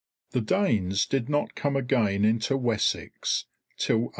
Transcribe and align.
The 0.31 0.41
Danes 0.41 1.05
did 1.05 1.29
not 1.29 1.53
come 1.53 1.75
again 1.75 2.25
into 2.25 2.57
Wessex 2.57 3.45
till 3.77 3.97
876. 3.97 4.09